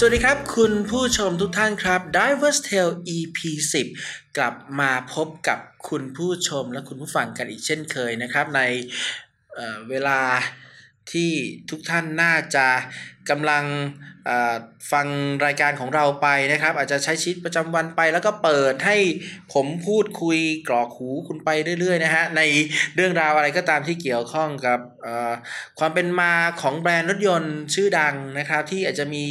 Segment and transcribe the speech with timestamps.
[0.00, 3.38] สวัสดีครับ คุณผู้ชมทุกท่านครับ Diverse Tale EP
[3.90, 5.58] 10 กลับมาพบกับ
[5.88, 8.60] คุณผู้ชมและคุณผู้ฟังกันอีกเช่นเคยนะครับ ใน
[9.54, 10.20] เเวลา
[11.12, 11.30] ที่
[11.70, 12.66] ทุกท่านน่าจะ
[13.30, 13.64] กำลัง
[14.92, 15.06] ฟัง
[15.44, 18.96] รายการของเราไปนะครับ อาจจะใช้ชีวิตประจำวันไป แล้วก็เปิดให้
[19.54, 20.38] ผมพูดคุย
[20.68, 21.48] กรอกหูคุณไป
[21.80, 22.42] เรื่อยๆนะฮะใน
[22.94, 24.78] เรื่องราวอะไรก็ตามที่เกี่ยวข้องกับ
[25.78, 29.24] ความเป็นมาของแบรนด์รถยนต์ชื่อดังนะครับ ที่อาจจะมี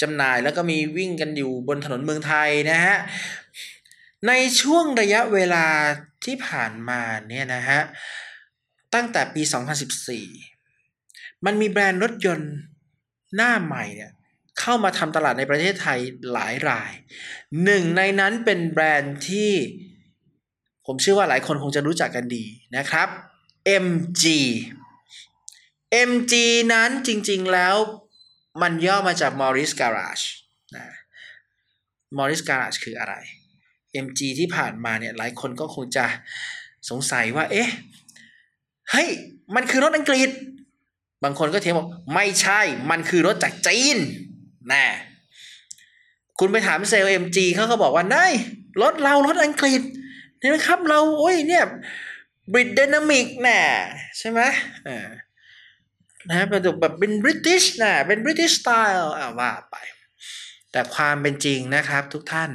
[0.00, 2.96] จำหน่ายแล้วก็มีวิ่งกันอยู่บนถนนเมืองไทยนะฮะ
[4.28, 5.66] ในช่วงระยะเวลา
[6.24, 7.80] ที่ผ่านมาเนี่ยนะฮะ
[8.94, 9.42] ตั้งแต่ปี
[10.24, 12.52] 2014 มันมีแบรนด์รถยนต์
[13.36, 14.12] หน้าใหม่เนี่ย
[14.60, 15.98] เข้ามาทำตลาดในประเทศไทย
[16.32, 16.92] หลายราย
[17.64, 19.52] หนึ่งในนั้นเป็นแบรนด์ที่
[20.86, 22.44] ผมเชื่อว่าหลายคนคงจะรู้จักกันดี
[22.76, 23.08] นะครับ
[23.84, 24.24] MG
[26.08, 26.32] MG
[26.72, 27.76] นั้นจริงๆแล้ว
[28.62, 30.24] มันย่อมาจาก Morris Garage
[30.76, 30.86] นะ
[32.16, 33.14] Morris Garage คืออะไร
[34.04, 36.04] MG ที่ผ่านมาเนี่ยหลายคนก็คงจะ
[36.90, 37.68] สงสัยว่า เอ๊ะ
[38.90, 39.08] เฮ้ย
[39.54, 40.30] มันคือรถอังกฤษ
[41.22, 43.98] บางคนก็เถียงบอกไม่ใช่ มันคือรถจากจีน
[44.72, 44.84] นะ
[46.38, 48.32] คุณไปถามเซลล์ MG เขาก็บอกว่านาย
[48.82, 49.82] รถเรารถอังกฤษ
[50.40, 51.64] นี่นะครับ เราโอ้ยเนี่ย
[52.52, 53.60] บริด d y นามิกน่ะ
[54.18, 54.40] ใช่ไหม
[54.88, 55.08] อ่า
[56.30, 59.76] นะเป็นแบบเป็น British นะเป็น British style อ่าว่าไป
[60.72, 62.50] แต่ความเป็นจริงนะครับทุกท่าน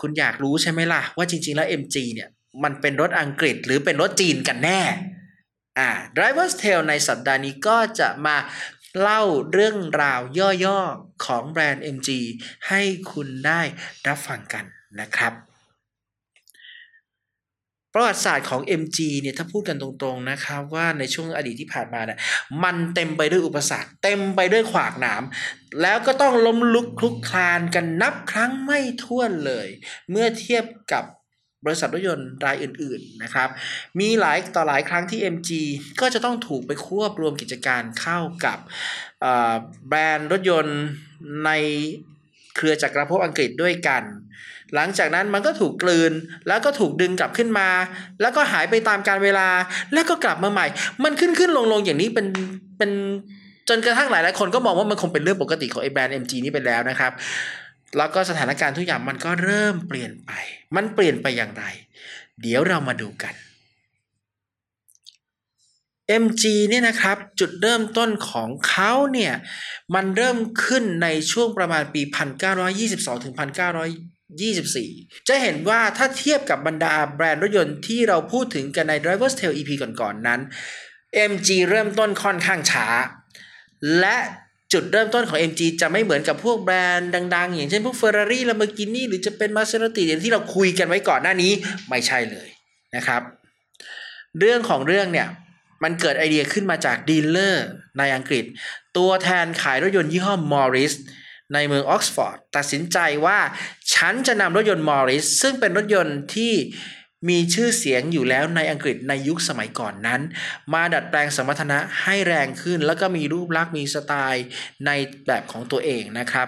[0.00, 2.28] คุณอยากรู้ใช่ไหมล่ะ ว่าจริง ๆ แล้ว MG เนี่ย
[2.64, 4.80] มันเป็นรถอังกฤษหรือเป็นรถจีนกันแน่
[5.78, 8.36] อ่า Driver's Tale ในสัปดาห์นี้ก็จะมา
[9.00, 10.20] เล่าเรื่องราว
[10.64, 12.10] ย่อๆ ของแบรนด์ MG
[12.68, 12.82] ให้
[13.12, 13.60] คุณได้
[14.06, 14.64] รับฟังกัน
[15.00, 15.32] นะครับ
[17.94, 22.18] ประวัติศาสตร์ของ MG เนี่ยถ้าพูดกันตรงๆนะครับว่าในช่วงอดีตที่ผ่านมาเนี่ย
[22.62, 25.22] มันเต็มไปด้วยอุปสรรค เต็มไปด้วยขวากหนาม
[25.82, 29.68] แล้วก็ต้องล้มลุกคลุกคลานกันนับครั้งไม่ถ้วนเลย
[30.10, 31.04] เมื่อเทียบกับ
[31.64, 33.48] บริษัทรถยนต์รายอื่นๆนะครับ
[34.00, 35.50] มีหลายต่อหลายครั้งที่ MG
[36.00, 38.58] ก็จะต้องถูกไปควบรวมกิจการเข้ากับ
[39.88, 40.80] แบรนด์รถยนต์
[41.44, 41.50] ใน
[42.56, 44.02] เครือจักรภพอังกฤษด้วยกัน
[44.74, 46.12] หลังจากนั้นมันก็ถูกกลืน
[46.48, 47.68] แล้วก็ถูกดึงกลับขึ้นมา
[48.20, 49.48] แล้วก็หายไปตามการเวลา
[49.92, 50.66] แล้วก็กลับมาใหม่
[51.04, 52.26] มันขึ้นขึ้นลงลงอย่างนี้เป็น
[52.78, 52.90] เป็น
[53.68, 57.12] จนกระทั่งหลายหลายคนก็มองว่ามันคงเป็นเรื่องปกติของไอ้แบรนด์ MG นี้ไปแล้วนะครับ
[57.96, 60.30] แล้วก็สถานการณ์ทุกอย่างมันก็เริ่มเปลี่ยนไป
[60.76, 61.64] มันเปลี่ยนไปอย่างไร
[62.40, 63.34] เดี๋ยวเรามาดูกัน
[66.22, 69.34] MG เนี่ยนะครับจุดเริ่มต้นของเขาเนี่ย
[69.94, 72.02] มันเริ่มขึ้นในช่วงประมาณปี
[72.62, 73.34] 1922ถึง
[74.10, 80.40] 1924 จะเห็นว่าถ้าเทียบกับบรรดาแบรนด์รถยนต์ที่เราพูดถึงกันใน Driver's Tale EP ก่อนๆนนั้น
[81.30, 82.86] MG เริ่มต้นค่อนข้างช้า
[83.98, 84.16] และ
[84.72, 91.52] จุดเริ่มต้นของ MG จะไม่เหมือนกับพวกแบรนด์ดัง ๆ อย่างเช่นพวก Ferrari Lamborghini หรือจะเป็น Maserati อย่างที่เราคุยกันไว้ก่อนหน้านี้
[91.88, 92.48] ไม่ใช่เลย
[92.96, 93.22] นะครับ
[94.38, 95.28] เรื่องของเรื่องเนี่ย
[95.82, 97.66] มันเกิดไอเดียขึ้นมาจากดีลเลอร์
[97.98, 98.44] ในอังกฤษ
[98.96, 100.94] ตัวแทนขายรถยนต์ยี่ห้อ Morris
[101.54, 103.38] ในเมืองออกซฟอร์ดตัดสินใจว่า
[103.94, 106.52] ฉันจะนำรถยนต์ Morris ซึ่งเป็นรถยนต์ที่
[107.28, 110.20] มีชื่อเสียงอยู่แล้วในอังกฤษในยุคสมัยก่อนนั้น
[110.72, 114.46] มาดัดแปลงสมรรถนะให้แรงขึ้น แล้วก็มีรูปลักษณ์มีสไตล์
[114.86, 114.90] ใน
[115.26, 116.46] แบบของตัวเองนะครับ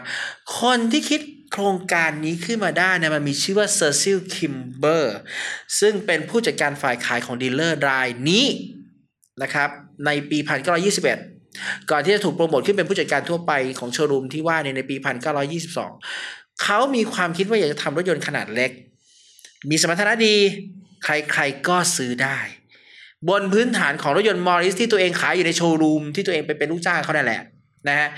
[0.60, 1.20] คนที่คิด
[1.52, 5.16] โครงการนี้ขึ้นมาได้เนะมันมีชื่อว่า Cecil Kimber
[5.80, 8.46] ซึ่งเป็นผู้จัดการฝ่ายขายของดีลเลอร์รายนี้
[9.42, 9.68] นะครับ
[10.06, 10.38] ในปี
[11.14, 14.96] 1921 ก่อนที่จะถูกโปรโมทขึ้นเป็นผู้จัดการทั่วไปของโชว์รูมที่ว่าในในปี
[15.78, 18.70] 1922 เขามีความคิดว่าอยากจะทำรถยนต์ขนาดเล็ก
[19.70, 20.36] มีสมรรถนะดี
[21.04, 22.38] ใครๆก็ซื้อได้
[23.28, 27.42] บนพื้นฐานของรถยนต์ Morris ที่ตัวเองขายอยู่ในโชว์รูมที่ตัวเองไปเป็นลูกจ้างเขานั่นแหละ
[27.88, 28.08] นะฮะ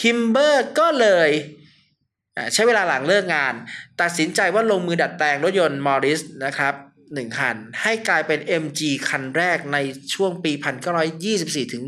[0.00, 1.30] คิมเบอร์ก็เลย
[2.52, 3.54] ใช้เวลาหลังเลิกงาน
[4.00, 6.74] ตัดสินใจว่าลงมือดัดแปลงรถยนต์มอริสนะครับ
[7.14, 9.78] หนึ่งคัน ให้กลายเป็น MG คันแรกใน
[10.14, 10.52] ช่วงปี
[11.12, 11.82] 1924 ถึง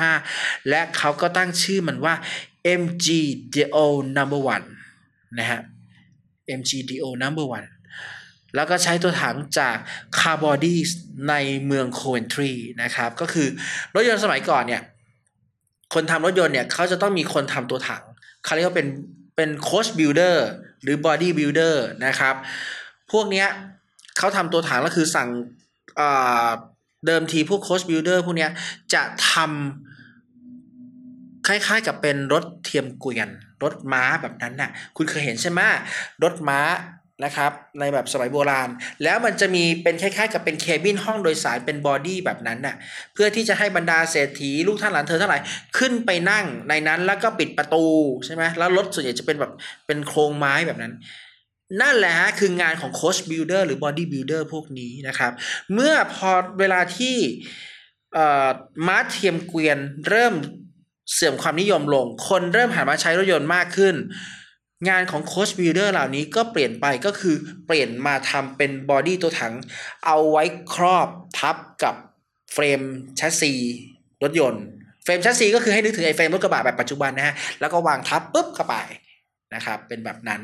[0.00, 2.14] 1925 และเขาก็ตั้งชื่อมันว่า
[2.80, 3.06] MG
[3.54, 3.76] DO
[4.16, 4.66] Number One
[5.38, 5.60] นะฮะ
[6.58, 7.66] MG DO Number One
[8.58, 9.76] แล้วก็ใช้ตัวถังจาก
[10.18, 10.76] c a r b o d y
[11.28, 11.34] ใน
[11.66, 12.52] เมืองโคเวนทรี
[12.82, 13.48] นะครับ ก็คือ
[13.94, 14.82] รถยนต์สมัยก่อนเนี่ย
[15.94, 18.02] คนทำรถยนต์เนี่ยเขาจะต้องมีคนทำตัวถัง
[18.44, 18.88] เขาเรียกว่าเป็น
[19.36, 20.48] เป็น coachbuilder
[20.82, 22.34] หรือ body builder นะครับ
[23.12, 23.48] พวกเนี้ย
[24.18, 25.28] เขาทำตัวถังแล้วคือสั่ง
[27.06, 28.50] เดิมทีพวก coachbuilder พวกเนี้ย
[28.94, 29.02] จะ
[29.32, 33.28] ทำคล้ายๆกับเป็นรถเทียมเกวียน
[33.62, 35.60] รถม้าแบบนั้นน่ะ คุณเคยเห็นใช่ไหม
[36.22, 36.58] รถม้า
[37.24, 38.68] นะครับในแบบสมัยโบราณ
[39.02, 42.76] แล้วมันจะมีเป็นคล้ายๆ กับเป็น cabin ห้องโดยสารเป็น body แบบนั้นน่ะ
[43.14, 45.42] เพื่อที่จะให้บรรดาเศรษฐีลูกท่านหลานเธอทั้งหลาย
[45.78, 47.84] ขึ้นไปนั่งในนั้นแล้วก็ปิดประตู
[48.24, 49.52] ใช่ไหมแล้วรถส่วนใหญ่จะเป็นแบบ
[49.86, 50.92] เป็นโครงไม้แบบนั้น
[51.80, 55.32] นั่นแหละฮะคืองานของ coachbuilder หรือ body builder พวกนี้นะครับ
[55.74, 57.16] เมื่อพอเวลาที่
[58.86, 59.78] ม้าเทียมเกวียน
[60.08, 60.34] เริ่ม
[61.14, 63.94] เสื่อมความนิยมลง คนเริ่มหันมาใช้รถยนต์มากขึ้น
[64.88, 67.36] งานของ coachbuilder เหล่านี้ก็เปลี่ยนไปก็คือ
[67.66, 69.54] เปลี่ยนมาทำเป็น body ตัวถัง
[70.06, 70.44] เอาไว้
[70.74, 71.08] ครอบ
[71.38, 71.94] ทับกับ
[72.52, 72.80] frame
[73.16, 73.52] chassis
[74.22, 74.64] รถยนต์
[75.04, 78.76] frame chassis ก็คือให้นึกถึงไอ้ frame รถกระบะแบบปัจจุบันนะฮะ แล้วก็วางทับปุ๊บเข้าไป
[79.54, 80.40] นะครับ เป็นแบบนั้น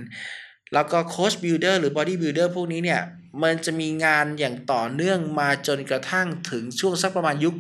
[0.75, 3.01] แล้วก็ coachbuilder หรือ body builder พวกนี้เนี่ย
[3.43, 7.55] มันจะมีงานอย่างต่อเนื่องมาจนกระทั่งถึงช่วงสักประมาณยุค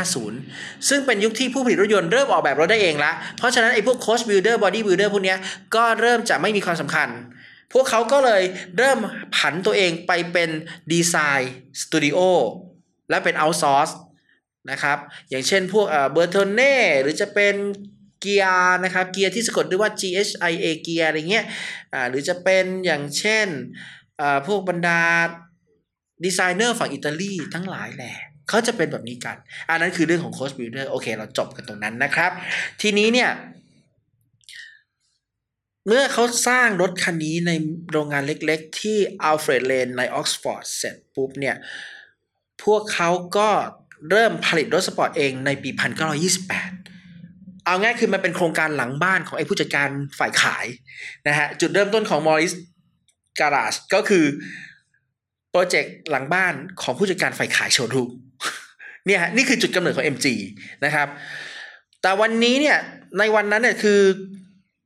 [0.00, 5.36] 1950 ซึ่งเป็นยุคที่ผู้ผลิตรถยนต์เริ่มออกแบบรถได้เองละ เพราะฉะนั้นไอ้พวก coachbuilder body builder พวกนี้
[5.74, 7.08] ก็เริ่มจะไม่มีความสำคัญ
[7.72, 8.42] พวกเขาก็เลย
[8.76, 8.98] เริ่ม
[9.36, 10.50] ผันตัวเองไปเป็น
[10.92, 12.18] design studio
[13.10, 13.90] และเป็น outsource
[14.70, 14.98] นะครับ
[15.30, 17.54] อย่างเช่นพวกเอ่อ Bertone หรือจะเป็น
[18.20, 21.44] เกียร์นะครับเกียร์ที่สะกดด้วยว่า G H I A Ghia อะไรเงี้ย
[21.92, 23.46] อ่าหรือจะเป็นอย่างเช่น
[24.46, 25.00] พวกบรรดา
[26.24, 28.16] ดีไซเนอร์ฝั่งอิตาลีทั้งหลายแหละ
[28.48, 29.36] เขาจะเป็นแบบนี้กัน
[29.70, 32.30] อันนั้นคือเรื่องของ coachbuilder โอเค เราจบกันตรงนั้นนะครับ
[32.80, 33.30] ทีนี้เนี่ย
[35.86, 37.50] เมื่อเขาสร้างรถคันนี้ใน
[37.90, 41.56] โรงงานเล็กๆ ที่ Alfred Lane ในออกซฟอร์ดเสร็จปุ๊บเนี่ย
[42.64, 43.48] พวกเขาก็
[44.10, 45.70] เริ่มผลิตรถสปอร์ตเองในปี
[46.88, 49.88] 1928 เอาง่ายคือมันเป็นโครงการหลังบ้านของไอ้ผู้จัดการ
[50.18, 50.66] ฝ่ายขาย
[51.28, 52.73] นะฮะ จุดเริ่มต้นของ Morris Garage
[53.40, 54.24] กาาชก็คือ
[55.50, 58.10] โปรเจกต์หลังบ้านของผู้จัดการฝ่ายขายโชว์รูม
[59.06, 60.26] เนี่ยฮะนี่คือจุดกำเนิดของ MG
[60.84, 61.08] นะครับ
[62.02, 62.78] แต่วันนี้เนี่ย
[63.18, 64.00] ในวันนั้นเนี่ยคือ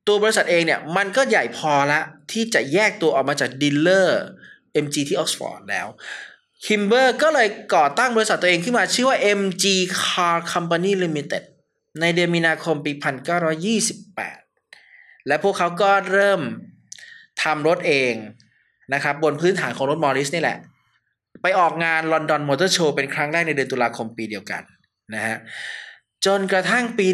[0.06, 2.00] ตัวบริษัทเองเนี่ยมันก็ใหญ่พอละ
[2.32, 4.22] ที่จะแยกตัวออกมาจาก dealer
[4.84, 5.86] MG ที่ออกซฟอร์ดแล้ว
[6.64, 9.64] คิมเบอร์ก็เลยก่อตั้งบริษัทตัวเองขึ้นมาชื่อว่า MG
[10.02, 11.44] Car Company Limited
[12.00, 12.92] ในเดือนมีนาคมปี
[14.30, 16.40] 1928 และพวกเขาก็เริ่ม
[17.42, 18.14] ทำรถเอง
[18.94, 20.58] นะครับบนพื้นฐานของรถ Morris นี่แหละ
[21.42, 24.62] ไปออกงานลอนดอนมอเตอร์โชว์เป็นครั้งแรกในเดือนตุลาคมปีเดียวกัน
[25.14, 25.36] นะฮะ
[26.26, 27.06] จนกระทั่งปี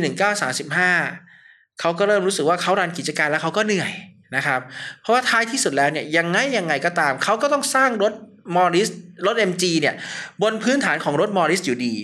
[1.06, 3.92] 1935 เขาก็เริ่มรู้สึกว่าเขารันกิจการแล้วเขาก็เหนื่อย
[4.36, 4.60] นะครับ
[5.00, 8.12] เพราะว่าท้ายที่สุดแล้วเนี่ยยังไงยังไงก็ตาม เขาก็ต้องสร้างรถ
[8.56, 8.88] มอริส
[9.26, 9.94] รถ MG เนี่ย
[10.42, 11.94] บนพื้นฐานของรถมอริสอยู่ดี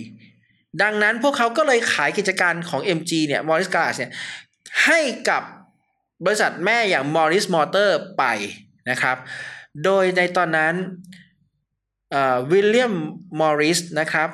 [0.81, 4.11] ดังนั้นพวกเขาก็เลยขายกิจการของ MG เนี่ยมอริสกาสเนี่ย
[4.85, 5.43] ให้กับ
[6.25, 8.23] บริษัทแม่อย่าง Morris Motor ไป
[8.89, 9.17] นะครับ
[9.83, 10.73] โดยในตอนนั้น
[12.51, 12.95] William
[13.39, 14.29] Morris นะครับ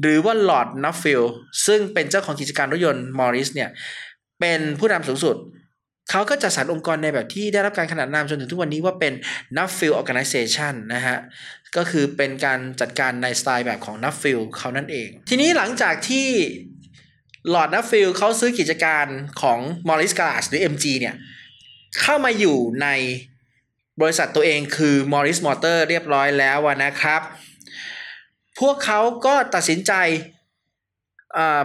[0.00, 1.22] หรือว่าลอร์ด Nuffield
[1.66, 3.70] ซึ่งเป็นเจ้าของกิจการรถยนต์ Morris เนี่ย
[4.40, 5.36] เป็นผู้นำสูงสุด
[6.10, 9.12] เขาก็จัดสรรองค์กรในแบบที่ได้รับการขนานนามจนถึงทุกวันนี้ว่าเป็น
[9.56, 11.18] n u f f i l Organization นะฮะ
[11.76, 16.26] ก็คือเป็นการจัดการในสไตล์แบบของ n u f f i l เขานั่นเอง ทีนี้หลังจากที่
[17.50, 19.06] ลอร์ด Nuffield เขาซื้อกิจการ
[19.40, 19.58] ของ
[19.88, 21.14] Morris Garage หรือ MG เนี่ย
[22.00, 22.88] เข้ามาอยู่ใน
[24.00, 27.20] บริษัทตัวเองคือมอริสมอเตอร์เรียบร้อยแล้วนะครับ
[28.60, 29.92] พวกเขาก็ตัดสินใจ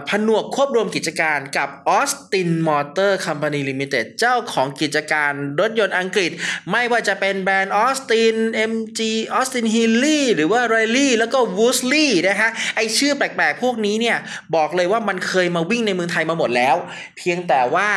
[0.08, 6.30] ผนวกควบรวมกิจการกับ Austin Motor Company Limited เจ้าของกิจการรถยนต์อังกฤษ
[6.70, 8.36] ไม่ว่าจะเป็นแบรนด์ Austin
[8.70, 9.00] MG
[9.38, 14.16] Austin Healey หรือว่า Riley แล้วก็ Woosley นะฮะไอ้ชื่อแปลกๆ พวกนี้เนี่ย
[14.56, 16.76] บอกเลยว่ามันเคยมาวิ่งในเมืองไทยมาหมดแล้ว
[17.18, 17.88] เพียงแต่ว่า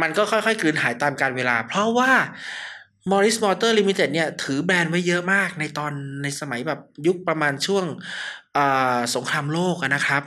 [0.00, 2.10] มันก็ค่อยๆกลืนหายตามกาลเวลา เพราะว่า
[3.10, 7.84] Morris Motor Limited เนี่ย ถือแบรนด์ไว้เยอะมากในตอนในสมัยแบบยุคประมาณช่วง
[9.14, 10.22] สงครามโลกนะครับ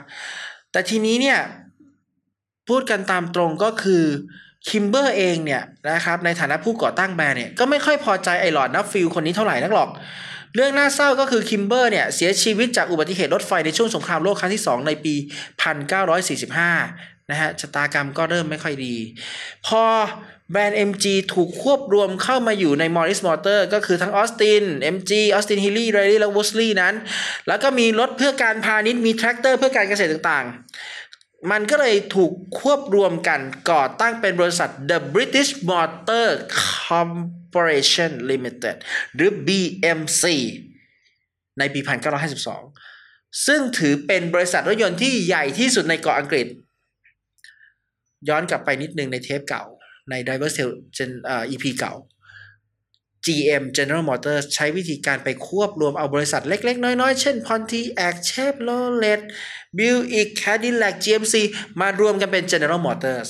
[0.72, 1.38] แต่ทีนี้เนี่ย
[2.68, 4.04] พูดกันตามตรงก็คือ
[4.68, 5.62] คิมเบอร์เองเนี่ย
[5.92, 9.90] นะครับในฐานะผู้ก่อตั้งแบรนด์เนี่ยก็ไม่ค่อยพอใจไอ้ลอร์ด Nuffield คนนี้เท่าไหร่นักหรอก
[10.54, 15.14] เรื่องน่าเศร้าก็คือคิมเบอร์เนี่ยเสียชีวิตจากอุบัติเหตุรถไฟในช่วงสงครามโลกครั้งที่ 2 ในปี
[16.42, 18.94] 1945นะฮะชะตากรรมก็เริ่มไม่ค่อยดี
[19.66, 19.82] พอ
[20.50, 26.94] แบรนด์ MG ถูกควบรวมเข้ามาอยู่ใน Morris Motor ก็คือทั้ง Austin MG Austin Healey Riley และ Wolseley นั้น
[27.48, 36.28] แล้วก็มีรถเพื่อการพาณิชย์มีแทรกเตอร์เพื่อการเกษตรต่างๆ มันก็เลยถูกควบรวมกันก่อตั้งเป็นบริษัท The British Motor
[36.62, 38.76] Corporation Limited
[39.14, 40.24] หรือ BMC
[41.58, 41.80] ในปี
[42.62, 46.46] 1952 ซึ่งถือเป็นบริษัทรถยนต์ที่ใหญ่ที่สุดในเกาะอังกฤษ
[48.28, 49.64] ย้อนกลับไปนิดนึงในเทปเก่า
[50.10, 50.74] ใน Diverse Tale
[51.26, 51.94] เอ่อ EP เก่า
[53.26, 59.20] GM General Motors ใช้วิธีการไปควบรวมเอาบริษัทเล็ก ๆ น้อย ๆ เช่น Pontiac Chevrolet
[59.78, 61.34] Buick Cadillac GMC
[61.80, 63.28] มารวมกันเป็น General Motors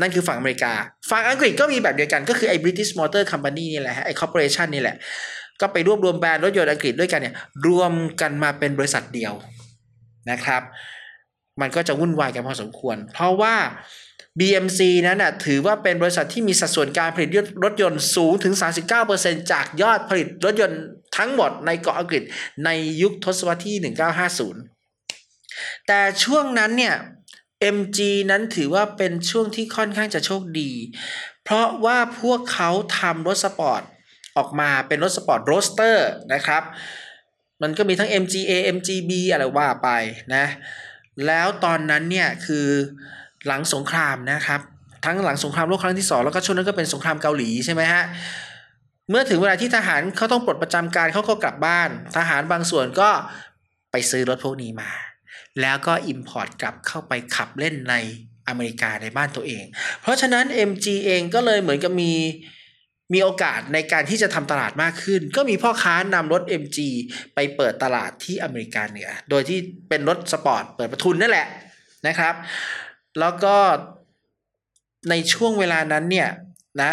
[0.00, 0.72] นั่นคือฝั่งอเมริกา
[1.10, 4.96] ฝั่งอังกฤษก็มีแบบเดียวกันก็คือไอ้ British Motor Company นี่แหละฮะไอ้ corporation นี่แหละ
[5.60, 7.34] ก็ไปรวบรวมแบรนด์รถยนต์อังกฤษด้วยกันเนี่ย
[7.66, 9.32] รวมกันมาเป็นบริษัทเดียว
[10.30, 10.62] นะครับ
[11.60, 13.54] มันก็จะวุ่นวายกันพอสมควร เพราะว่า
[14.38, 17.28] BMC นั้นน่ะถือว่าเป็นบริษัทที่มีสัดส่วนการผลิต
[17.64, 18.54] รถยนต์สูงถึง
[19.02, 20.80] 39%จากยอดผลิตรถยนต์
[21.16, 22.22] ทั้งหมดในเกาะอังกฤษ
[22.64, 22.70] ใน
[23.02, 23.94] ยุคทศวรรษที่
[24.82, 26.94] 1950 แต่ช่วงนั้นเนี่ย
[27.76, 27.98] MG
[28.30, 30.70] นั้นถือว่าเป็นช่วงที่ค่อนข้างจะโชคดี
[31.44, 33.82] เพราะว่าพวกเขาทำรถสปอร์ต
[34.36, 36.62] ออกมาเป็นรถสปอร์ต roadster นะครับ
[37.62, 39.88] มันก็มีทั้ง MGA MGB อะไรว่าไป
[40.34, 40.44] นะ
[41.26, 42.68] แล้วตอนนั้นเนี่ยคือ
[43.46, 44.60] หลังสงครามนะครับ
[45.04, 48.02] ทั้งหลังสงครามโลกครั้งที่สองแล้วก็ช่วงนั้นก็เป็นสงครามเกาหลีใช่ไหมฮะ
[49.10, 53.10] เมื่อถึงเวลาที่ทหารเขาต้องปลดประจำการเขาก็กลับบ้าน ทหารบางส่วนก็
[53.92, 54.90] ไปซื้อรถพวกนี้มา
[55.60, 57.94] แล้วก็ import กลับเข้าไปขับเล่นใน
[58.48, 59.64] อเมริกาในบ้านตัวเอง
[60.00, 62.12] เพราะฉะนั้น MG เองก็เลยเหมือนกับมี
[63.12, 66.78] มีโอกาสในการที่จะทำตลาดมากขึ้น ก็มีพ่อค้านำรถ MG
[67.34, 69.58] ไปเปิดตลาดที่อเมริกาเหนือ โดยที่
[69.88, 71.46] เป็นรถสปอร์ตเปิดประทุนนั่นแหละ
[72.06, 72.34] นะครับ
[73.20, 73.56] แล้วก็
[75.10, 76.28] ในช่วงเวลานั้นเนี่ย
[76.82, 76.92] นะ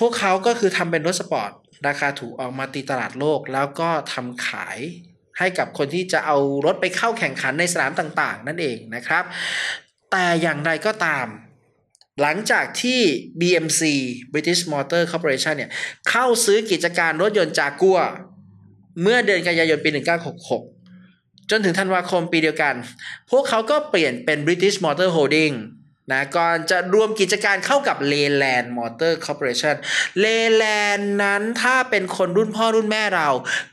[0.00, 1.50] พวกเขาก็คือทำเป็นรถสปอร์ต
[1.86, 4.78] ราคาถูกออกมาตีตลาดโลก แล้วก็ทำขาย
[5.38, 9.24] ให้กับคนที่จะเอารถไปเข้าแข่งขันในสนามต่างๆ นั่นเองนะครับ
[10.10, 11.26] แต่อย่างไรก็ตาม
[12.20, 13.00] หลังจากที่
[13.40, 13.82] BMC
[14.32, 15.70] British Motor Corporation เนี่ย
[16.10, 17.98] เข้าซื้อกิจการรถยนต์จากกัว
[19.02, 20.73] เมื่อเดือนกันยายนปี 1966
[21.50, 22.74] จนถึงธันวาคมปีเดียวกัน
[23.30, 25.54] พวกเขาก็เปลี่ยนเป็น British Motor Holding
[26.12, 29.76] นะก่อนจะรวมกิจการเข้ากับ Leyland Motor Corporation
[30.24, 33.28] Leyland นั้นถ้าเป็นคนรุ่นพ่อรุ่นแม่เรา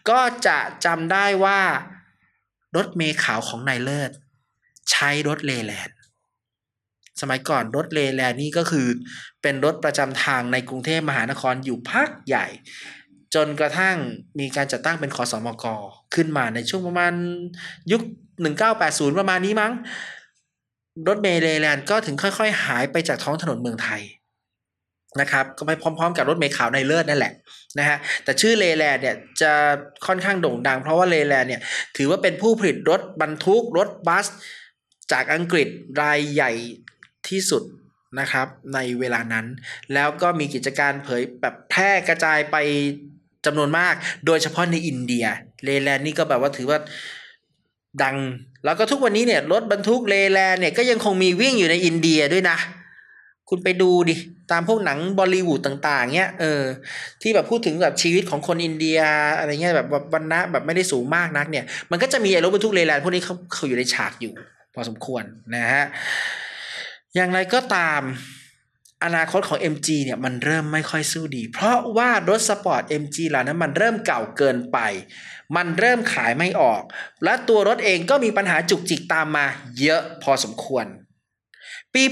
[0.10, 1.62] ก็จะจำได้ว่า
[2.76, 4.12] รถเมขาวของนายเลิศ
[4.92, 5.92] ใช้รถ Leyland
[7.22, 8.88] สมัยก่อนรถ Leyland นี่ก็คือ
[9.42, 12.48] เป็นรถประจำทางในกรุงเทพมหานครอยู่พักใหญ่
[13.36, 13.96] จนกระทั่ง
[14.40, 15.66] มีการจัดตั้งเป็นคอสมก
[16.16, 17.14] ขึ้นมาในช่วงประมาณ
[17.92, 18.02] ยุค
[18.60, 19.74] 1980 ประมาณนี้มั้ง
[21.08, 24.02] รถเมล์เลแลนด์ก็ถึงค่อยๆ หายไปจากท้องถนนเมืองไทย
[25.22, 27.34] นะครับก็ไปพร้อมๆ กับรถเมล์ขาวในเลิศนั่นแหละ
[27.80, 29.52] นะฮะแต่ชื่อเลแลนด์เนี่ยจะ
[30.08, 31.62] ค่อนข้างโด่งดัง เพราะว่าเลแลนด์เนี่ย
[31.98, 34.26] ถือว่าเป็นผู้ผลิตรถบรรทุกรถบัส
[35.12, 35.68] จากอังกฤษ
[36.02, 36.52] รายใหญ่
[37.30, 37.64] ที่สุด
[38.20, 39.46] นะครับในเวลานั้น
[39.94, 42.58] แล้วก็มีกิจการเผยแบบแพร่กระจายไป
[43.46, 43.94] จำนวนมาก
[44.26, 45.26] โดยเฉพาะในอินเดีย
[45.64, 46.80] เลแลนนี่ก็แบบว่าถือว่า
[48.04, 48.18] ดัง
[48.66, 52.58] แล้วก็ทุกวันนี้เนี่ยรถบรรทุกเลแลนเนี่ยก็ยังคงมีวิ่งอยู่ในอินเดียด้วยนะ
[53.50, 54.16] คุณไปดูดิ
[54.52, 56.64] ตามพวกหนังบอลีวูดต่าง ๆ เนี้ยเออ
[57.22, 59.00] ที่แบบพูดถึงแบบชีวิตของคนอินเดีย
[59.40, 64.34] อะไรเงี้ยแบบวันนะแบบไม่ได้สูงมากนักเนี่ย มันก็จะมีรถบรรทุกเลแลนพวกนี้เขาเขาอยู่ในฉากอยู่
[64.74, 65.24] พอสมควร
[65.56, 65.86] นะฮะ
[67.16, 68.02] อย่างไรก็ตาม
[69.04, 74.78] อนาคตของ MG เนี่ยมันเริ่มไม่ค่อยสู้ดี เพราะว่ารถสปอร์ต MG เหล่านั้นมันเริ่มเก่าเกินไป
[75.56, 76.82] มันเริ่มขายไม่ออก
[77.24, 79.46] และตัวรถเองก็มีปัญหาจุกจิกตามมา
[79.82, 80.88] เยอะพอสมควร
[81.96, 82.04] ปี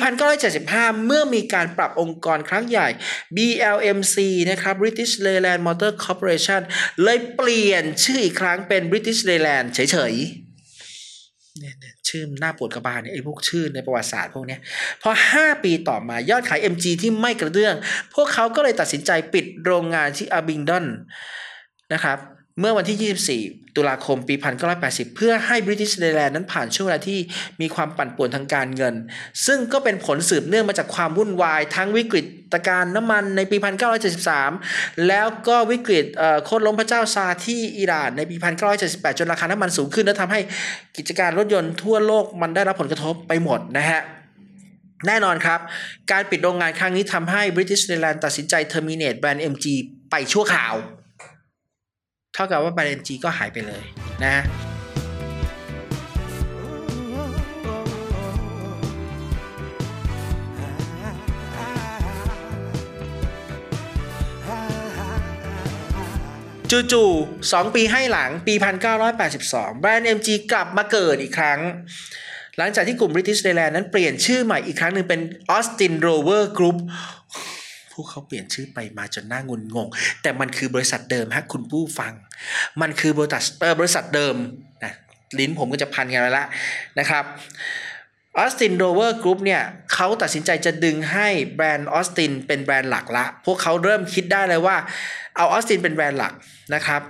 [0.47, 2.87] 1975 เมื่อมีการปรับองค์กรครั้งใหญ่
[3.35, 4.15] BLMC
[4.49, 6.61] นะครับ British Leyland Motor Corporation
[7.03, 9.79] เลยเปลี่ยนชื่ออีกครั้งเป็น British Leyland เฉ
[10.11, 10.48] ยๆ
[11.57, 14.59] เนี่ยชื่อหน้าปวดกระบาลเนี่ยไอ้พวกชื่อในประวัติศาสตร์พวกเนี้ย
[15.01, 17.75] พอ 5 ปีต่อมายอดขาย MG ที่ไม่กระเดื่อง
[18.15, 20.85] พวกเขาก็เลยตัดสินใจปิดโรงงานที่อาบิงดอน
[21.93, 22.17] นะครับ
[22.59, 24.35] เมื่อวันที่ 24 ตุลาคมปี
[24.75, 27.19] 1980 เพื่อให้ British Leyland นั้นผ่านช่วงเวลาที่
[27.61, 28.95] มีความปั่นป่วนทางการเงิน
[29.45, 33.57] ซึ่งก็เป็นผลสืบเนื่องมาจากความวุ่นวายทั้งวิกฤตการน้ำมันในปี
[34.31, 38.35] 1973 แล้วก็วิกฤตเอ่อโค่นล้มพระเจ้าซาที่อิหร่านในปี
[38.77, 40.39] 1978 จนราคาน้ำมันสูงขึ้นและทำให้
[40.97, 44.01] กิจการรถยนต์ทั่วโลกมันได้รับผลกระทบไปหมดนะฮะ
[45.07, 45.59] แน่นอนครับ
[46.11, 49.65] การปิดโรงงานครั้งนี้ทำให้ British Leyland ตัดสินใจ terminate แบรนด์ MG
[50.11, 50.75] ไปชั่วคราว
[52.33, 53.83] เท่ากับว่าแบรนด์ MG ก็หายไปเลย
[54.25, 54.35] นะ
[66.71, 68.53] จู่ๆสองปีให้หลังปี
[69.17, 71.59] 1982 แบรนด์ MG กลับมาเกิดอีกครั้ง
[72.57, 75.21] หลังจากที่กลุ่ม British Leyland นั้นเปลี่ยนชื่อใหม่อีกครั้งหนึ่งเป็น
[75.55, 76.77] Austin Rover Group
[77.99, 79.87] พวกเขาเปลี่ยนชื่อไปมาจนหน้างุนงง
[80.21, 82.13] แต่มันคือบริษัทเดิมฮะคุณผู้ฟัง
[82.81, 84.35] มันคือบริษัทเออบริษัทเดิม
[84.83, 84.93] นะ
[85.39, 86.45] ลิ้นผมก็จะพันกันแล้วละ
[86.99, 87.23] นะครับ
[88.37, 89.61] Austin Rover Group เนี่ย
[89.93, 94.75] เขาตัดสินใจจะดึงให้แบรนด์ออสตินเป็นแบรนด์หลักละ พวกเขาเริ่มคิดได้เลยว่า
[95.35, 96.33] เอาออสตินเป็นแบรนด์หลัก
[96.75, 97.01] นะครับ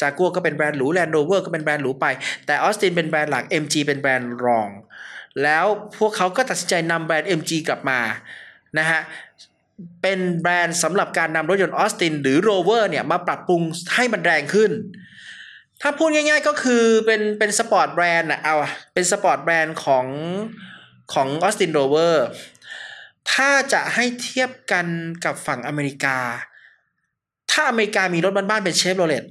[0.00, 2.06] จากัวก็เป็นแบรนด์หรู Land Rover ก็เป็นแบรนด์หรูไป
[2.46, 4.68] แต่ออสตินเป็นแบรนด์หลัก MG เป็นแบรนด์รอง
[5.42, 5.66] แล้ว
[5.98, 8.00] พวกเขาก็ตัดสินใจนำแบรนด์ MG กลับมา
[8.78, 9.00] นะฮะ
[10.02, 13.62] เป็นแบรนด์สำหรับการนำรถยนต์ออสตินหรือ Rover เนี่ยมาปรับปรุง
[13.94, 14.70] ให้มันแรงขึ้น
[15.82, 18.54] ถ้าพูดง่าย ๆก็คือเป็นเป็นสปอร์ตแบรนด์อะเอา
[18.94, 20.06] เป็นสปอร์ตแบรนด์ของ
[21.12, 22.26] ของ Austin Rover
[23.32, 24.86] ถ้าจะให้เทียบกัน
[25.24, 26.18] กับฝั่งอเมริกา
[27.50, 29.24] ถ้าอเมริกามีรถบ้านๆเป็นเชฟโรเลต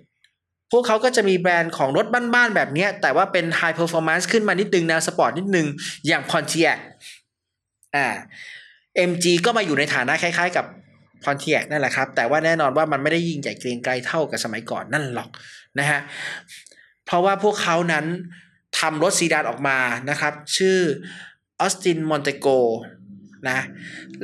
[0.71, 5.67] พวกเขาก็จะมีแบรนด์ของรถบ้านๆแบบเนี้ยแต่ว่าเป็น high performance ขึ้นมานิดนึงแนวสปอร์ตนิดนึง
[6.07, 6.77] อย่าง Pontiac
[7.95, 8.07] อ่า
[9.09, 10.65] MG ก็มาอยู่ในฐานะคล้าย ๆ กับ
[11.23, 15.29] Pontiac นั่นแหละครับ แต่ว่าแน่นอนว่ามันไม่ได้ยิ่งใหญ่เกรียงไกรเท่ากับสมัยก่อนนั่นหรอก
[15.79, 15.99] นะฮะ
[17.05, 18.05] เพราะว่าพวกเขานั้น
[18.79, 19.77] ทำรถซีดานออกมา
[20.09, 20.79] นะครับ ชื่อ
[21.63, 22.57] Austin Montego
[23.49, 23.59] นะ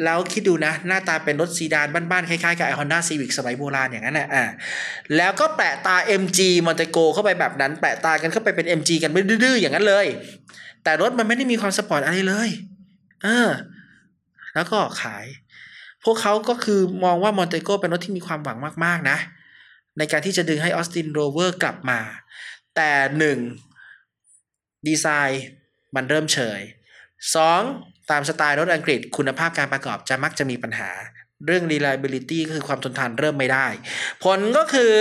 [0.03, 4.43] แล้วคิดดูนะ หน้าตาเป็นรถซีดานบ้านๆ คล้ายๆ กับไอ Honda Civic สมัยโบราณอย่างนั้นนะอ่า
[5.17, 10.05] แล้วก็แปะตรา MG Montego เข้าไปแบบนั้น แปะตรากันเข้าไปเป็น MG กันไม่ดื้อๆอย่างนั้นเลย
[10.83, 12.49] แต่รถมันไม่ได้มีความสปอร์ตอะไรเลย
[13.23, 13.49] เออ
[14.55, 15.25] แล้วก็ขาย
[16.03, 19.17] พวกเขาก็คือมองว่า Montego เป็นรถที่มีความหวังมาก ๆ นะ
[19.97, 21.99] ในการที่จะดึงให้ Austin Rover กลับมา
[22.75, 23.37] แต่หนึ่ง
[24.87, 25.43] ดีไซน์
[25.95, 26.61] มันเริ่มเฉย
[27.35, 27.61] สอง
[28.11, 30.89] ตามสไตล์รถอังกฤษคุณภาพการประกอบจะมักจะมีปัญหา
[31.45, 33.67] เรื่อง reliability ก็คือความทนทานเริ่มไม่ได้
[34.23, 34.93] ผลก็คือ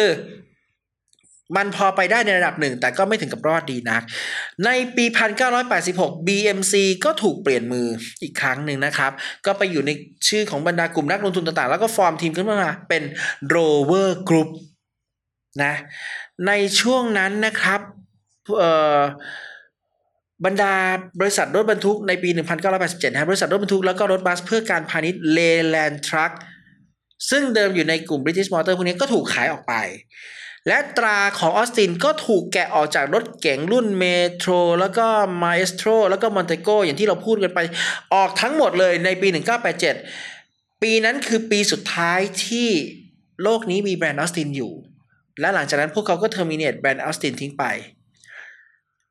[1.56, 4.02] มันพอไปได้ในระดับหนึ่ง แต่ก็ไม่ถึงกับรอดดีนัก
[4.64, 5.04] ในปี
[5.66, 7.86] 1986 BMC ก็ถูกเปลี่ยนมือ
[8.22, 9.12] อีกครั้งหนึ่งนะครับ
[9.46, 9.90] ก็ไปอยู่ใน
[10.28, 13.02] ชื่อของบรรดากลุ่มนักลงทุนต่างๆ แล้วก็ฟอร์มทีมขึ้นมาเป็น
[13.54, 14.50] Rover Group
[15.64, 15.74] นะ
[16.46, 17.80] ในช่วงนั้นนะครับ
[20.44, 20.74] บรรดา
[21.20, 26.32] บริษัทรถบรรทุกในปี 1987นะครับบริษัทรถบรรทุกแล้วก็รถบัสเพื่อการพาณิชย์ Leyland Truck
[27.30, 29.74] ซึ่งเดิมอยู่ในกลุ่ม British Motor พวกนี้ก็ถูกขายออกไป
[30.68, 35.06] และตราของออสตินก็ถูกแกะออกจากรถเก๋งรุ่น Metro แล้วก็
[35.42, 37.60] Maestro แล้วก็ Montego อย่างที่เราพูดกันไป
[38.14, 39.28] ออกทั้งหมดเลยในปี
[40.04, 42.68] 1987 ปีนั้นคือปีสุดท้ายที่
[43.42, 44.72] โลกนี้มีแบรนด์ออสตินอยู่
[45.40, 47.64] และหลังจากนั้นพวกเขาก็ terminate แบรนด์ออสตินทิ้งไป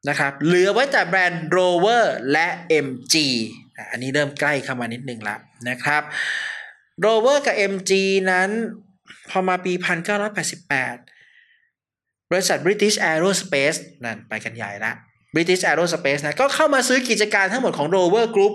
[0.10, 2.48] นะครับเหลือไว้แต่แบรนด์ Rover และ
[2.86, 3.16] MG
[3.92, 5.36] อันนี้เริ่มใกล้เข้ามานิดนึงละ
[5.70, 6.02] นะครับ
[7.06, 7.92] Rover กับ MG
[8.32, 8.50] นั้น
[9.30, 11.21] พอมาปี 1988
[12.32, 14.92] บริษัท British Aerospace นั่นไปกันใหญ่ละ
[15.36, 18.54] British Aerospace นะก็เข้ามาซื้อกิจการทั้งหมดของ Rover Group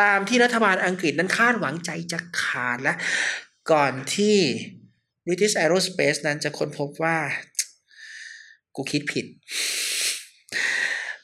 [0.00, 2.94] ตามที่รัฐบาลอังกฤษนั้นคาดหวังใจจะขาดและ
[3.72, 4.36] ก่อนที่
[5.26, 7.16] British Aerospace นั้นจะค้นพบว่า
[8.76, 9.26] กูคิดผิด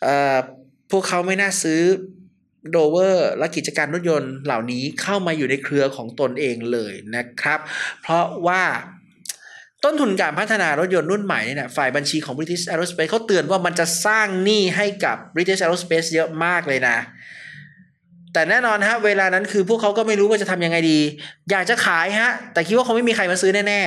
[0.02, 0.38] เอ่อ
[0.90, 1.80] พวกเขาไม่น่าซื้อ
[2.70, 7.60] โรเวอร์และกิจการรถยนต์เหล่านี้เข้ามาอยู่ในเครือของตนเองเลยนะครับ
[8.00, 8.62] เพราะว่า
[9.84, 16.96] ต้นทุนการพัฒนารถยนต์รุ่นใหม่เนี่ยฝ่ายบัญชีของ British Aerospace เขาเตือนว่ามันจะสร้างหนี้ให้กับ British Aerospace เยอะมากเลยนะ
[18.32, 21.00] แต่แน่นอนฮะ เวลานั้นคือพวกเขาก็ไม่รู้ว่าจะทำยังไงดี
[21.50, 23.80] อยากจะขายฮะ แต่คิดว่าคงไม่มีใครมาซื้อแน่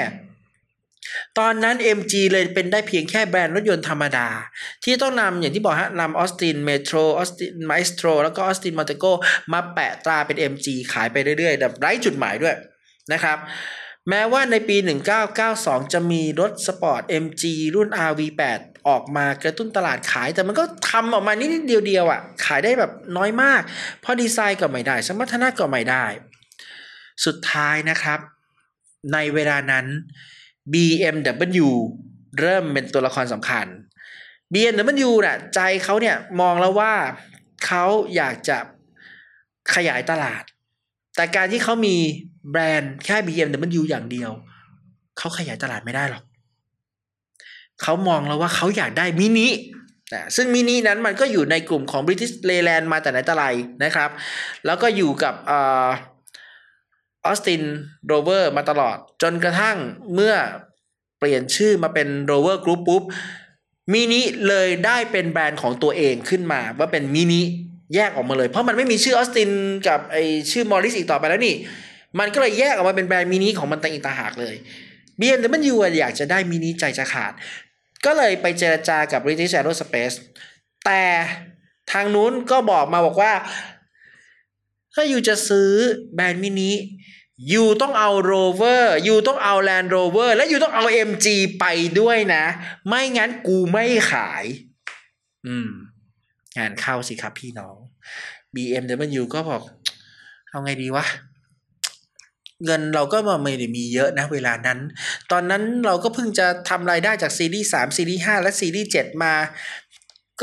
[0.62, 4.27] ๆ ตอนนั้น MG เลยเป็นได้เพียงแค่แบรนด์รถยนต์ธรรมดา
[4.84, 9.06] ที่ต้องนำอย่างที่บอกฮะนำ Austin Metro Austin Maestro แล้วก็ Austin Montego
[9.54, 12.56] มาแปะตราเป็น MG ขายไปเรื่อยๆแบบไร้จุดหมายด้วย
[13.13, 13.38] นะครับ
[14.10, 14.78] แม้ว่าในปี
[15.36, 17.44] 1992 จะมีรถสปอร์ต MG
[17.76, 23.62] รุ่น RV8 ออกมากระตุ้นตลาดขาย แต่มันก็ทำออกมานิดเดียวๆอะ ขายได้แบบน้อยมาก
[24.02, 26.06] เพราะดีไซน์ก็ไม่ได้ สมรรถนะก็ไม่ได้
[27.26, 28.20] สุดท้ายนะครับ
[29.14, 29.86] ในเวลานั้น
[30.72, 31.70] BMW
[32.40, 33.66] เริ่มเป็นตัวละครสำคัญ
[34.54, 36.94] BMW น่ะใจเขาเนี่ยมองแล้วว่า
[37.66, 37.84] เขา
[38.16, 38.58] อยากจะ
[39.74, 40.44] ขยายตลาด
[41.16, 41.98] แต่การที่เขามี
[42.49, 44.32] แบรนด์แค่ BMW อย่างเดียว
[45.17, 46.23] เขาขยายตลาดไม่ได้หรอก
[47.82, 49.47] เขามองแล้วว่าเขาอยากได้มินิ
[50.13, 53.45] นะซึ่งมินินั้นมันก็อยู่ในกลุ่มของ British Leyland มาแต่ไหนแต่ไร
[53.84, 54.10] นะครับ
[54.65, 57.63] แล้วก็อยู่กับ Austin
[58.08, 59.77] Rover มาตลอด จนกระทั่ง
[60.13, 60.34] เมื่อ
[61.19, 63.04] เปลี่ยนชื่อมาเป็น Rover Group ปุ๊บ
[63.93, 67.41] มินิเลยได้เป็นแบรนด์ของตัวเองขึ้นมาว่าเป็นมินิ
[67.95, 69.51] แยกออกมาเลย เพราะมันไม่มีชื่อออสติน
[69.88, 70.17] กับไอ
[70.51, 71.56] ชื่อ Morris อีกต่อไปแล้วนี่
[72.19, 74.56] มันก็เลยแยกออกมาเป็นแบรนด์มินิของมันต่างอีกต่างหากเลย
[75.19, 77.34] BMW อะอยากจะได้มินิใจจะขาด
[78.06, 80.15] ก็เลยไปเจรจากับ British Aerospace
[80.86, 81.04] แต่
[81.91, 83.34] ทางนู้นก็บอกมาบอกว่า
[84.93, 85.71] ถ้าอยู่จะซื้อ
[86.15, 86.71] แบรนด์มินิ
[87.54, 91.28] ยูต้องเอา Rover ยูต้องเอา Land Rover และยูต้องเอา MG
[91.60, 91.65] ไป
[92.00, 92.43] ด้วยนะ
[92.88, 94.43] ไม่งั้นกูไม่ขาย
[95.47, 95.69] อืม
[96.58, 97.78] งานเข้าสิครับพี่น้อง
[98.54, 99.62] BMW ก็บอก
[100.50, 101.06] เอาไงดีวะ
[102.65, 104.80] เงินเราก็ไม่ได้มีเยอะนะเวลานั้น
[105.32, 109.36] ตอนนั้นเราก็เพิ่งจะทำรายได้จากซีรีส์3ซีรีส์5และซีรีส์7มา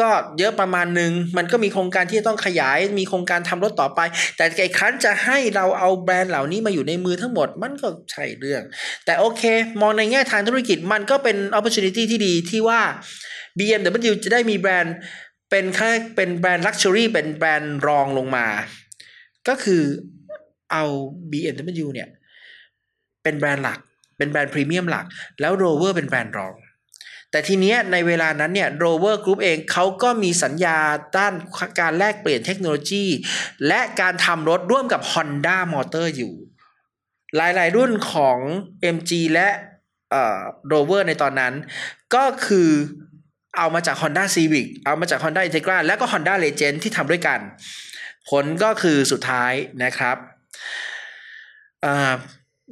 [0.00, 4.00] ก็เยอะประมาณหนึ่งมันก็มีโครงการที่จะต้องขยาย มีโครงการทำรถต่อไป
[4.37, 8.62] แต่ไอ้ครั้นจะให้เราเอาแบรนด์เหล่านี้มาอยู่ในมือทั้งหมดมันก็ใช่เรื่อง
[9.04, 9.42] แต่โอเค
[9.81, 12.81] มองในแง่ทางธุรกิจมันก็เป็น opportunity ที่ดีที่ว่า
[13.59, 14.96] BMW จะได้มีแบรนด์
[15.50, 18.46] เป็นแค่เป็นแบรนด์ luxury เป็นแบรนด์รองลงมา
[19.48, 19.83] ก็คือ
[20.72, 20.85] เอา
[21.31, 22.09] BMW เนี่ย
[23.22, 23.78] เป็นแบรนด์หลัก
[24.18, 25.07] เป็นแบรนด์พรีเมียมหลัก
[25.40, 26.54] แล้ว Rover เป็นแบรนด์รอง
[27.31, 30.78] แต่ทีเนี้ยในเวลานั้นเนี่ย Rover Group เองเขาก็มีสัญญา
[31.16, 31.35] ด้าน
[31.81, 33.04] การแลกเปลี่ยนเทคโนโลยี
[33.66, 36.35] และการทำรถร่วมกับ Honda Motor อยู่
[37.37, 38.38] หลายๆ รุ่นของ
[38.96, 39.48] MG และ
[40.11, 40.40] เอ่อ
[40.72, 41.54] Rover ในตอนนั้น
[42.14, 42.70] ก็คือ
[43.59, 47.40] เอามาจาก Honda Civic เอามาจาก Honda Integra และก็ Honda Legend ที่ทำด้วยกัน
[48.28, 49.52] ผลก็คือสุดท้าย
[49.85, 50.16] นะครับ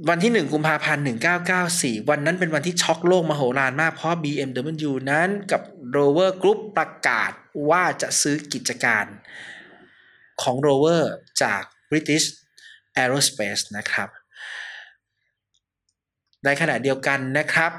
[0.08, 1.04] วันที่ 1 กุมภาพันธ์
[1.56, 5.62] 1994 วันนั้นเป็นวันที่ช็อกโลกมโหฬารมาก เพราะ BMW นั้นกับ
[5.96, 7.32] Rover Group ประกาศ
[7.70, 9.06] ว่าจะซื้อกิจการ
[10.42, 11.02] ของ Rover
[11.42, 12.26] จาก British
[13.02, 14.08] Aerospace นะครับ
[16.44, 17.72] ในขณะเดียวกันนะครับ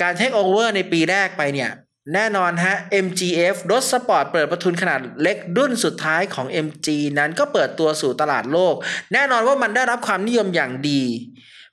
[0.00, 1.70] การเทคโอเวอร์ในปีแรกไปเนี่ย
[2.14, 8.74] แน่นอนฮะ MGF รถสปอร์ตเปิดประทุนขนาดเล็กรุ่นสุดท้ายของ MG นั้นก็เปิดตัวสู่ตลาดโลก
[9.12, 11.02] แน่นอนว่ามันได้รับความนิยมอย่างดี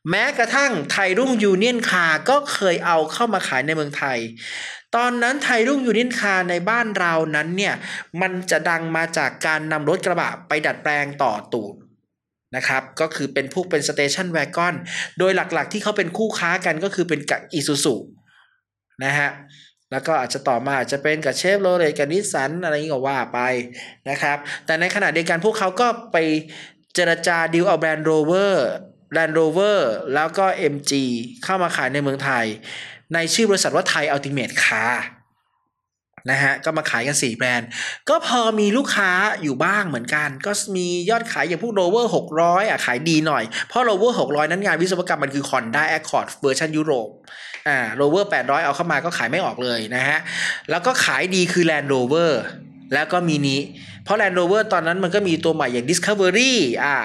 [0.09, 4.17] แม้กระทั่งไทยรุ่งยูเนียนคาร์ก็เคยเอาเข้ามาขายในเมืองไทย
[4.95, 7.75] ตอนนั้นไทยรุ่งยูเนียนคาร์ในบ้านเรานั้นเนี่ย
[8.21, 11.73] มันจะดังมาจากการนำรถกระบะไปดัดแปลงต่อตูด
[12.55, 14.75] นะครับ ก็คือเป็นพวกเป็น station wagon
[15.19, 17.95] โดยหลักๆ ที่เขาเป็นคู่ค้ากันก็คือเป็นกับอีซูซู
[19.03, 19.29] นะฮะ
[19.91, 23.39] แล้วก็อาจจะต่อมาอาจจะเป็นกับเชฟโรเลตกับนิสสันอะไรนี้ก็ว่าไป
[24.09, 26.17] นะครับแต่ในขณะเดียวกันพวกเขาก็ไป
[26.93, 30.91] เจรจาดีลเอาแบรนด์ Rover Land Rover แล้วก็ MG
[31.43, 32.45] เข้ามาขายในเมืองไทย
[33.13, 35.03] ในชื่อบริษัทว่าไทย Ultimate Car
[36.31, 37.67] นะฮะก็มาขายกัน 4 แบรนด์
[38.09, 39.11] ก็พอมีลูกค้า
[39.43, 47.09] อยู่บ้างเหมือนกัน ก็มียอดขายอย่างพวกโรเวอร์600 อะขายดีหน่อย เพราะโรเวอร์600 นั้นงานวิศวกรรมมันคือ Honda Accord เวอร์ชันยุโรป
[47.67, 50.19] อ่าโรเวอร์800 เอาเข้ามาก็ขายไม่ออกเลยนะฮะ
[50.69, 52.31] แล้วก็ขายดีคือ Land Rover
[52.93, 53.57] แล้วก็มินิ
[54.07, 56.97] เพราะ Land Rover ตอนนั้นมันก็มีตัวใหม่อย่าง Discovery อ่า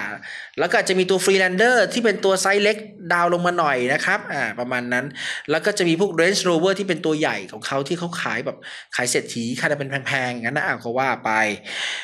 [0.58, 2.76] แล้วก็จะมีตัว Freelander ที่เป็นตัวไซส์เล็ก
[3.12, 5.04] down ลงมาหน่อยนะครับ อ่า ประมาณนั้น
[5.50, 8.58] แล้วก็จะมีพวก Range Rover ที่เป็นตัวใหญ่ของเขาที่เขาขายแบบ
[8.96, 11.30] ขายเศรษฐีขาเป็นแพงๆงั้นนะอะก็ว่าไป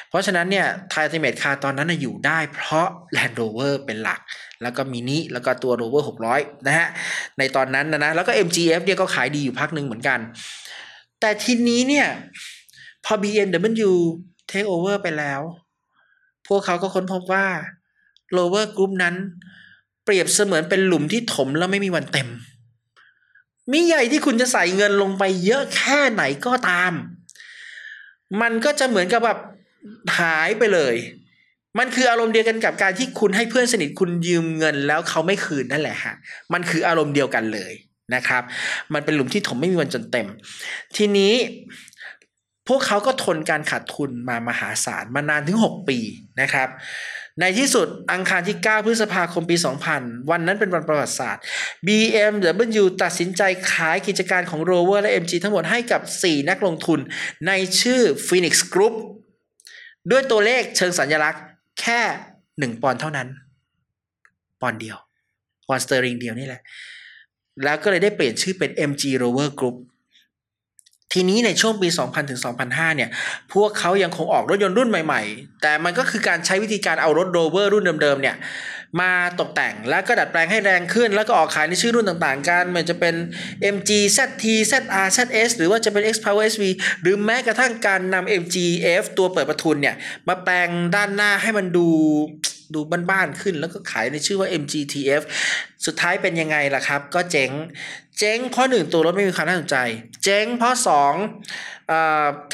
[0.08, 4.20] เพราะฉะนั้นเนี่ยไทย i ิเม e คาตอนนั้นอยู่ได้เพราะ Land Rover เป็นหลัก
[4.62, 6.02] แล้วก็มินิแล้วก็ตัว Rover
[6.34, 6.88] 600 นะฮะ
[7.38, 10.18] ในตอนนั้นนะนะ แล้วก็ MGF เนี่ยก็ขายดีอยู่พักหนึ่งเหมือนกัน
[11.20, 12.08] แต่ทีนี้เนี่ย
[13.04, 13.92] พอ BMW
[14.50, 15.40] take over ไปแล้ว
[16.48, 17.46] พวกเขาก็ค้นพบว่า
[18.36, 19.14] Rover Group นั้น
[20.04, 22.28] เปรียบเสมือนเป็นหลุมที่ถมแล้วไม่มีวันเต็ม
[23.72, 26.92] มีใหญ่ที่คุณจะใส่เงินลงไปเยอะแค่ไหนก็ตาม
[28.40, 29.38] มันก็จะเหมือนกับแบบ
[30.18, 30.94] หายไปเลย
[31.78, 36.14] มันคืออารมณ์เดียวกันกับการที่คุณให้เพื่อนสนิทคุณยืมเงินแล้วเขาไม่คืนนั่นแหละฮะ
[36.52, 37.72] มันคืออารมณ์เดียวกันเลย
[38.14, 38.42] นะครับ
[38.94, 40.26] มันเป็นหลุมที่ถมไม่มีวันจนเต็ม
[40.96, 41.32] ทีนี้
[42.68, 45.98] พวกเขาก็ทนการขาดทุนมามหาศาลมานานถึง 6 ปี
[46.40, 46.68] นะครับ
[47.40, 49.56] ในที่สุดอังคารที่ 9 พฤษภาคมปี
[49.92, 51.42] 2000 วันนั้นเป็นวันประวัติศาสตร์
[51.86, 57.00] BMW ตัดสินใจขายกิจการของ Rover และ MG ทั้งหมดให้กับ 4 นักลงทุน
[57.46, 58.94] ในชื่อ Phoenix Group
[60.10, 61.42] ด้วยตัวเลขเชิงสัญลักษณ์
[61.80, 62.00] แค่
[62.40, 63.28] 1 ปอนด์เท่านั้น
[64.60, 64.96] ปอนด์เดียว
[65.68, 66.60] ปอนด์สเตอร์ลิงเดียวนี่แหละ
[67.64, 69.76] แล้วก็เลยได้เปลี่ยนชื่อเป็น MG Rover Group
[71.12, 73.10] ทีนี้ในช่วงปี 2000 ถึง 2005 เนี่ย
[73.54, 78.36] พวกเขายังคงออกรถยนต์รุ่นใหม่ๆ แต่มันก็คือการใช้วิธีการเอารถโรเวอร์รุ่นเดิมๆ เนี่ย
[79.00, 83.14] มาตกแต่งแล้วก็ดัดแปลงให้แรงขึ้น แล้วก็ออกขายในชื่อรุ่นต่างๆ กันมันจะเป็น
[83.74, 86.64] MG ZT ZR ZS หรือว่าจะเป็น X Power SV
[87.02, 89.96] หรือแม้กระทั่งการนำ MGF ตัวเปิดประทุนเนี่ย
[90.28, 91.88] มาแปลงด้านหน้าให้มันดู
[92.74, 95.22] ดูบ้านๆขึ้น แล้วก็ขายในชื่อว่า MGTF
[95.86, 97.50] สุดท้ายเป็นยังไงล่ะครับ ก็เจ๊ง
[98.18, 99.76] เจ๊งเพราะหนึ่งตัวรถไม่มีความน่าสนใจ
[100.24, 101.14] เจ๊งเพราะสอง
[101.90, 101.92] อ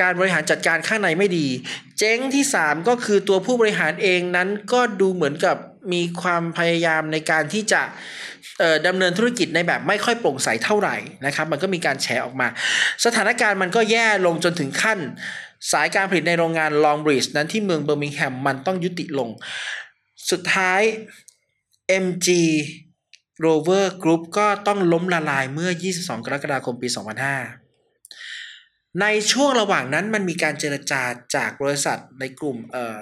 [0.01, 1.47] การบริหารจัดการข้างในไม่ดี
[1.99, 5.57] เจ๊งที่สามก็คือตัวผู้บริหารเองนั้นก็ดูเหมือนกับ
[5.93, 7.83] มีความพยายามในการที่จะ
[8.87, 10.97] ดำเนินธุรกิจในแบบไม่ค่อยโปร่งใสเท่าไหร่
[11.27, 12.49] นะครับมันก็มีการแฉออกมา
[13.05, 14.99] สถานการณ์มันก็แย่ลงจนถึงขั้น
[15.73, 19.29] สายการผลิตในโรงงานลองบริดจ์นั้นที่เมืองเบอร์มิงแฮมมันต้องยุติลง
[20.31, 20.83] สุดท้าย
[22.05, 22.29] MG
[23.45, 26.89] Rover Group ก็ต้องล้มละลายเมื่อ 22 กรกฎาคมปี
[27.73, 31.03] 2005 ในช่วงระหว่างนั้นมันมีการเจรจา
[31.37, 32.99] จากบริษัทในกลุ่มเอ่อ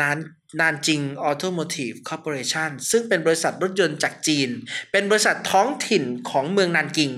[0.00, 0.18] นาน
[0.60, 4.48] Nanjing Automotive Corporation ซึ่งเป็นบริษัทรถยนต์จากจีน
[4.92, 7.10] เป็นบริษัทท้องถิ่นของเมืองนานกิง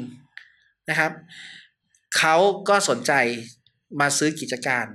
[0.89, 1.13] นะครับ
[2.17, 2.37] เขา
[2.69, 3.13] ก็สนใจ
[4.01, 4.87] มาซื้อกิจการ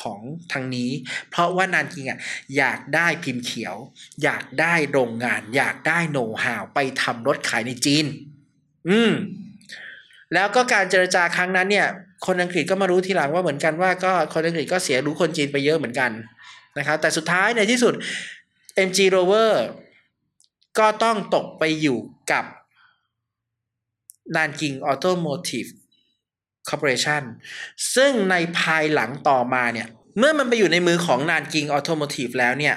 [0.00, 0.20] ของ
[0.52, 0.90] ทางนี้
[1.30, 2.20] เพราะว่านานกิงอะ
[2.56, 3.76] อยากได้พิมพ์เขียว
[4.22, 8.06] อยากได้โรงงาน อยากได้โน้ตฮาวไปทำรถขายในจีน
[8.88, 9.12] อืม
[10.34, 11.86] แล้วก็การเจรจาครั้งนั้นเนี่ย
[12.26, 16.10] คนอังกฤษก็มารู้ทีหลังว่าเหมือนกันว่าก็คนอังกฤษก็เสียรู้คนจีนไปเยอะเหมือนกัน
[16.78, 17.94] นะครับแต่สุดท้ายในที่สุด
[18.88, 19.52] MG Rover
[20.78, 21.98] ก็ต้องตกไปอยู่
[22.32, 22.44] กับ
[24.36, 25.68] Nanking Automotive
[26.68, 27.22] Corporation
[27.94, 32.76] ซึ่งในภายหลังต่อมาเนี่ย เมื่อมันไปอยู่ในมือของ Nanking Automotive แล้วเนี่ย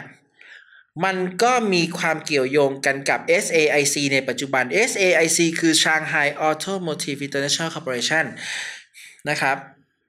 [1.06, 8.26] มันก็มีความเกี่ยวโยงกันกับ SAIC ในปัจจุบัน SAIC คือ Shanghai Automotive International Corporation
[9.30, 9.58] นะครับ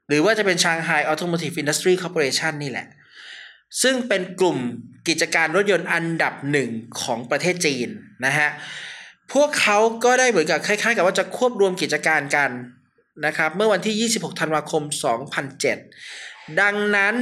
[0.09, 2.87] หรือว่าจะเป็น Shanghai Automotive Industry Corporation นี่แหละ
[3.83, 4.59] ซึ่งเป็นกลุ่ม
[5.09, 7.89] กิจการรถยนต์อันดับหนึ่งของประเทศจีน
[8.27, 8.49] นะฮะ
[9.33, 12.51] พวกเขาก็ได้เหมือนกับคล้ายๆ กับว่าจะควบรวมกิจการกัน
[13.27, 14.83] นะครับเมื่อวันที่ 26 ธันวาคม
[15.71, 17.15] 2007 ดังนั้น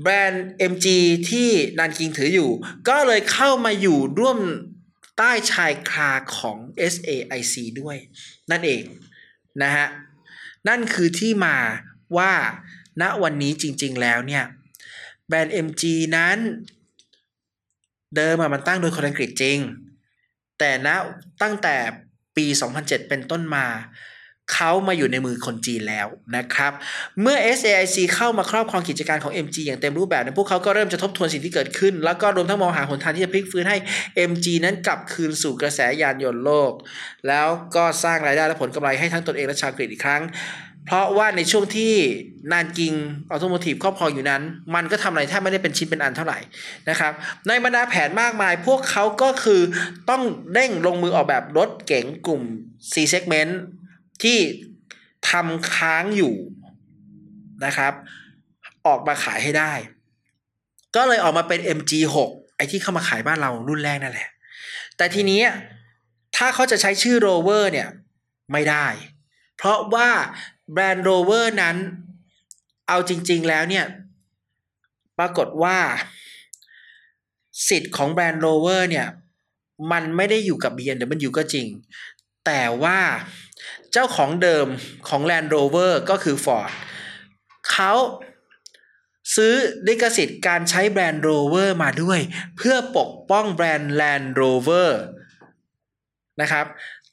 [0.00, 0.86] แบรนด์ MG
[1.30, 2.50] ที่นันกิงถืออยู่
[2.88, 4.38] ก็เลยเข้ามาอยู่ร่วม
[5.18, 6.58] ใต้ชายคาของ
[6.92, 7.96] SAIC ด้วย
[8.50, 8.82] นั่นเอง
[9.62, 9.86] นะฮะ
[10.68, 11.56] นั่นคือที่มา
[12.16, 12.32] ว่า
[13.00, 14.44] ณวันนี้จริงๆแล้วเนี่ย
[15.28, 15.82] แบรนด์ MG
[16.16, 16.38] นั้น
[18.16, 19.58] เดิมอะมันตั้งโดยคนอังกฤษจริง
[20.58, 20.88] แต่ณ
[21.42, 21.76] ตั้งแต่
[22.36, 22.46] ปี
[22.78, 23.66] 2007 เป็นต้นมา
[24.52, 26.72] เขามาอยู่ในมือคนจีนแล้วนะครับ
[27.20, 33.76] เมื่อ SAIC เข้ามาครอบครองกิจการของ MG อย่างเต็มรูปแบบพวกเขาก็เริ่มจะทบทวนสิ่งที่เกิดขึ้น แล้วก็รวมทั้งมองหาหนทางที่จะพลิกฟื้นให้
[34.30, 36.72] MG นั้นกลับคืนสู่กระแสยานยนต์โลก
[37.28, 40.22] แล้วก็สร้างรายได้และผลกำไรให้ทั้งตนเองและชาวอังกอีกครั้ง
[40.86, 41.94] เพราะว่าในช่วงที่
[42.52, 42.92] นานกิง
[43.30, 44.42] ออโตโมทีฟครอบครองอยู่นั้น
[44.74, 46.38] มันก็ทำอะไรแทบไม่ได้เป็นชิ้นเป็นอันเท่าไหร่
[46.88, 47.12] นะครับ
[47.48, 49.60] ในบรรดาแผนมากมาย พวกเขาก็คือ
[50.10, 52.42] ต้องเร่งลงมือออกแบบรถเก๋งกลุ่ม
[52.92, 53.52] C segment
[54.22, 54.38] ที่
[55.30, 56.34] ทำค้างอยู่
[57.64, 57.92] นะครับ
[58.86, 59.72] ออกมาขายให้ได้
[60.96, 62.16] ก็เลยออกมาเป็น MG6
[62.56, 64.28] ไอที่เข้ามาขายบ้านเรารุ่นแรกนั่นแหละ
[64.96, 65.42] แต่ทีนี้
[66.36, 67.88] ถ้าเขาจะใช้ชื่อ Rover เนี่ย
[68.52, 68.86] ไม่ได้
[69.56, 70.10] เพราะว่า
[70.72, 71.76] แบรนด์ Rover นั้น
[72.88, 73.86] เอาจริง ๆ แล้วเนี่ย
[75.18, 75.78] ปรากฏว่า
[77.68, 79.06] สิทธิ์ของแบรนด์ Rover เนี่ย
[79.92, 81.66] มันไม่ได้อยู่กับ BMW ก็จริง
[82.46, 82.98] แต่ว่า
[83.92, 84.66] เจ้าของเดิม
[85.08, 86.70] ของ Land Rover ก็คือ Ford
[87.70, 87.92] เขา
[89.36, 89.54] ซื้อ
[89.86, 92.20] ลิขสิทธิ์การใช้แบรนด์ Rover มาด้วย
[92.56, 94.90] เพื่อปกป้องแบรนด์ Land Rover
[96.40, 96.66] นะครับ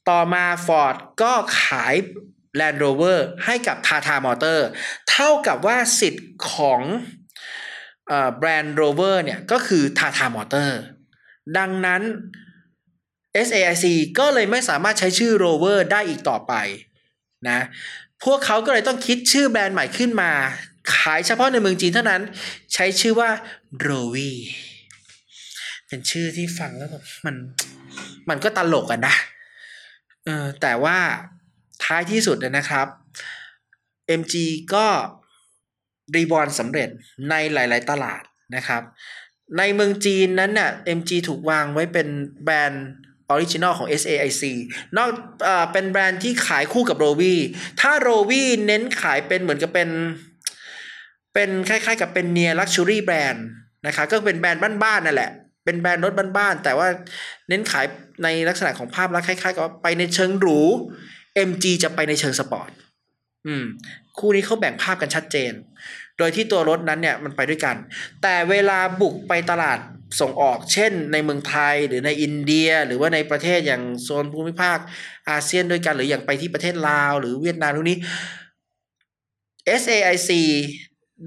[0.10, 1.96] ต่อมา Ford ก็ขาย
[2.60, 4.60] Land Rover ให้กับ Tata Motor
[5.10, 6.82] เท่ากับว่าสิทธิ์ของ
[8.38, 10.70] แบรนด์ Rover เนี่ยก็คือ Tata Motor
[11.58, 12.02] ดังนั้น
[13.48, 13.86] SAIC
[14.20, 16.54] ก็เลยไม่สามารถใช้ชื่อ Rover ได้อีกต่อไป
[17.50, 17.60] นะ
[18.24, 20.32] พวกเขาก็เลยต้องคิดชื่อแบรนด์ใหม่ขึ้นมา
[20.96, 22.22] ขายเฉพาะในเมืองจีนเท่านั้น
[22.74, 23.30] ใช้ชื่อว่า
[23.88, 24.32] r o v i
[25.88, 27.36] เป็นชื่อที่ฟังแล้วแบบมัน
[28.30, 29.16] มันก็ตลกกันนะ
[30.26, 30.98] เออแต่ว่า
[31.84, 32.88] ท้ายที่สุดนะครับ
[34.20, 34.36] MG
[34.74, 34.88] ก็
[36.16, 36.90] reborn สำเร็จ
[37.30, 38.24] ในหลาย ๆ ตลาด
[38.56, 38.82] นะครับ
[39.58, 42.08] ในเมืองจีนนั้นน่ะ MG ถูกวางไว้เป็น
[42.44, 42.88] แบรนด์
[43.30, 44.44] original ของ SAIC
[44.98, 45.10] นอก
[45.48, 47.36] อเป็นแบรนด์ที่ขายคู่กับ r o v i
[47.82, 49.90] ถ้า r o v i เน้นขายเป็นเหมือนกับเป็น
[51.34, 53.46] เป็นคล้ายๆ กับเป็น near luxury brand
[53.88, 55.32] นะครับก็เป็นแบรนด์บ้านๆนั่นแหละ
[55.66, 56.88] เป็นแบรนด์รถบ้านๆ แต่ว่า
[57.48, 57.86] เน้นขาย
[58.24, 60.60] ในลักษณะของภาพลักษณ์คล้ายๆ กับไปในเชิงหรู
[61.50, 62.70] MG จะไปในเชิงสปอร์ต
[63.48, 63.64] อืม
[64.18, 65.52] คู่นี้เขาแบ่งภาพกันชัดเจน
[66.18, 67.76] โดยที่ตัวรถนั้นเนี่ยมันไปด้วยกัน
[68.22, 69.80] แต่เวลาบุกไปตลาด
[70.20, 74.78] ส่งออกเช่นในเมืองไทยหรือในอินเดีย หรือว่าในประเทศอย่างโซนภูมิภาค
[75.30, 77.98] อาเซียนด้วยกัน หรืออย่างไปที่ประเทศลาว หรือเวียดนามพวกนี้
[79.82, 80.32] SAIC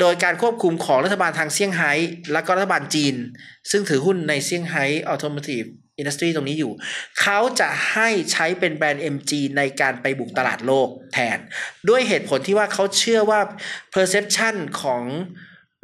[0.01, 1.93] โดยการควบคุมของรัฐบาลทางเซี่ยงไฮ้
[2.33, 3.15] และก็รัฐบาลจีน
[3.71, 5.69] ซึ่งถือหุ้นในเซี่ยงไฮ้ออโต o t i v e
[6.01, 6.73] Industry ตรงนี้อยู่
[7.21, 11.39] เขาจะให้ใช้เป็นแบรนด์ MG ในการไปบุกตลาดโลกแทน
[11.89, 13.41] ด้วยเหตุผลที่ว่าเขาเชื่อว่า
[13.95, 15.03] perception ของ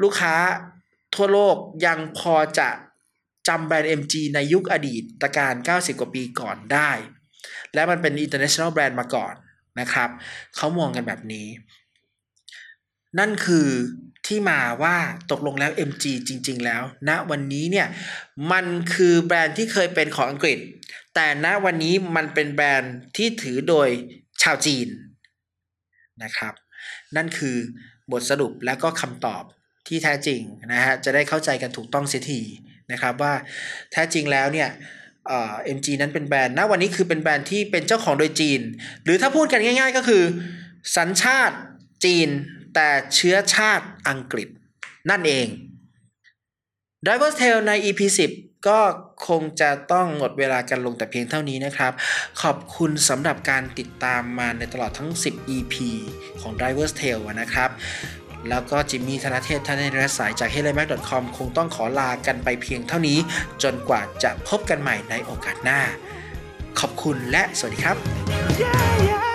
[0.03, 0.35] ลูกค้า
[1.15, 1.57] ทั่วโลก
[1.87, 2.69] ยังพอจะ
[3.49, 6.91] จำแบรนด์ MG ในยุคอดีตตการ 90 กว่าปีก่อนได้
[7.75, 9.35] และมันเป็น international brand มาก่อน
[9.81, 10.09] นะครับ
[10.57, 11.49] เขามองกันแบบนี้
[13.19, 13.69] นั่นคือ
[14.27, 14.97] ที่มาว่า
[15.31, 17.87] ตกลงแล้ว MG จริง ๆ แล้วณวันนี้เนี่ย
[18.53, 20.59] มันคือแบรนด์ที่เคยเป็นของอังกฤษ
[21.15, 23.89] แต่ณวันนี้มันเป็นแบรนด์ที่ถือโดย
[24.43, 24.89] ชาวจีน
[26.23, 26.55] นะครับ
[27.17, 27.57] นั่นคือ
[28.13, 29.43] บทสรุปและก็คำตอบ
[29.89, 30.41] ที่แท้จริง
[30.73, 32.41] นะฮะ จะได้เข้าใจกันถูกต้องเสียที
[32.93, 33.33] นะครับว่า
[33.93, 34.69] แท้จริงแล้วเนี่ย
[35.27, 38.61] เอ่อ MG นั้นเป็นแบรนด์ณวันนี้คือเป็นแบรนด์ที่เป็นเจ้าของโดยจีน
[39.05, 40.23] หรือถ้าพูดกันง่าย ๆ ก็คือ
[40.97, 41.57] สัญชาติ
[42.05, 42.29] จีน
[42.75, 44.49] แต่เชื้อชาติอังกฤษ
[45.11, 45.47] นั่นเอง
[47.05, 48.01] Driver's Tale ใน EP
[48.35, 48.81] 10 ก็
[49.29, 51.93] คงจะต้องหมดเวลากันลงแต่เพียงเท่านี้นะครับ
[52.43, 55.75] ขอบคุณสำหรับการติดตามมาในตลอดทั้ง 10 EP
[56.41, 57.71] ของ Driver's Tale นะครับ
[58.51, 63.19] แล้วก็จิมมี่ธนเทพท่านในรัสายจาก h e l l y m a c c o m คงต้องขอลากันไปเพียงเท่านี้
[63.63, 65.81] จนกว่าจะพบกันใหม่ในโอกาสหน้า
[66.81, 67.97] ขอบคุณและสวัสดีครับ
[68.61, 69.26] Yeah, yeah.